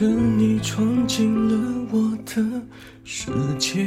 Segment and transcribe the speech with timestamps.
[0.00, 2.62] 是你闯进了我的
[3.02, 3.84] 世界，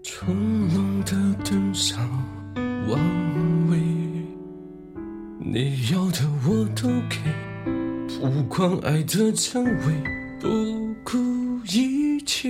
[0.00, 0.32] 从
[0.68, 1.10] 容的
[1.44, 2.08] 登上
[2.88, 2.96] 王
[3.68, 3.76] 位，
[5.40, 7.18] 你要的我都给，
[8.20, 9.92] 不管爱的真伪，
[10.38, 11.18] 不顾
[11.66, 12.48] 一切。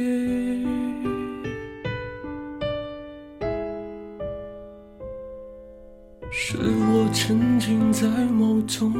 [6.30, 8.92] 是我沉浸在某种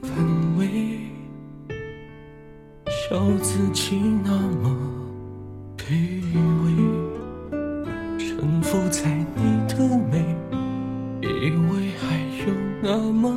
[0.00, 1.00] 氛围，
[3.08, 4.76] 笑自己那么
[5.78, 5.84] 卑
[6.64, 6.74] 微，
[8.18, 9.76] 沉浮在你的
[10.10, 10.34] 美，
[11.22, 13.32] 以为还有那么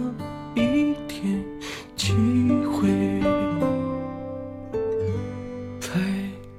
[0.55, 1.45] 一点
[1.95, 2.13] 机
[2.65, 3.21] 会，
[5.79, 5.87] 败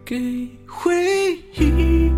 [0.05, 0.95] 给回
[1.59, 2.10] 忆，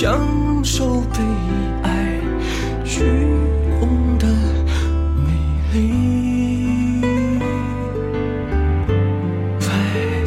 [0.00, 1.18] 享受被
[1.82, 2.20] 爱
[2.84, 3.02] 虚
[3.80, 4.28] 荣的
[5.16, 5.32] 美
[5.72, 7.00] 丽？
[9.58, 9.66] 败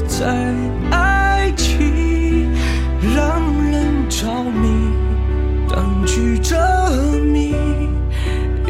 [0.10, 0.54] 在
[0.90, 2.52] 爱情
[3.16, 4.68] 让人着迷，
[5.70, 6.58] 当局者
[7.24, 7.56] 迷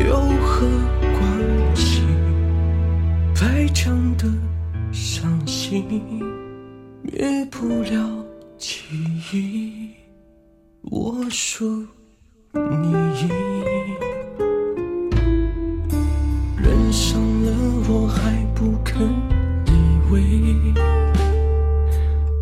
[0.07, 0.67] 有何
[1.17, 2.03] 关系？
[3.33, 4.27] 白讲的
[4.91, 6.21] 伤心，
[7.01, 8.23] 灭不了
[8.59, 8.83] 记
[9.33, 10.00] 忆。
[10.89, 11.85] 我输，
[12.53, 13.29] 你赢。
[16.57, 17.51] 人伤了
[17.87, 19.07] 我还不肯
[19.67, 19.69] 以
[20.11, 20.73] 为，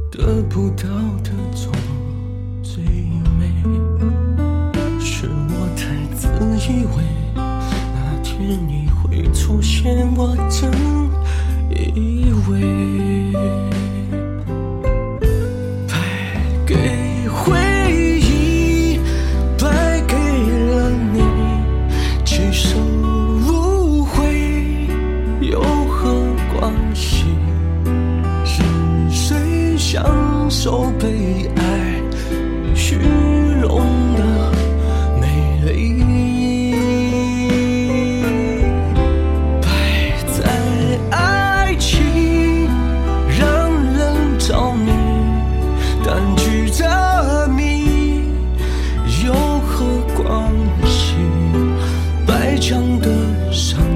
[0.10, 0.88] 得不到
[1.22, 1.72] 的总
[2.64, 2.82] 最
[3.38, 3.52] 美。
[5.00, 6.30] 是我太自
[6.72, 7.04] 以为，
[7.36, 10.72] 那天你会出现，我真
[11.94, 13.09] 以为。
[52.98, 53.89] 的伤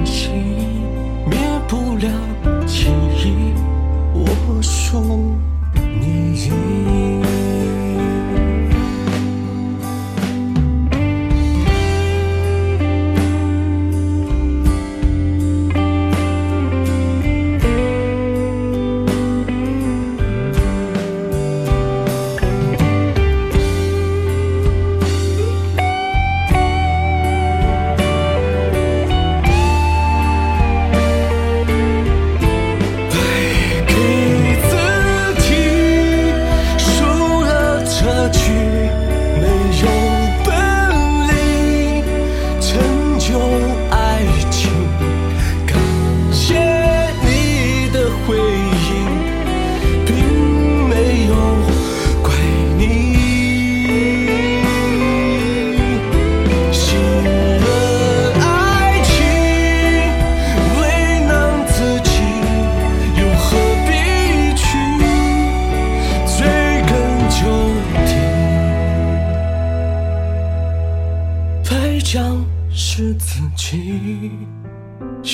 [72.04, 74.30] 将是自己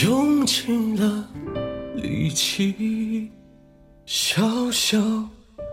[0.04, 1.28] 用尽了
[1.96, 3.30] 力气，
[4.06, 4.96] 小小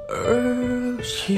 [0.09, 0.97] 而
[1.29, 1.37] 已。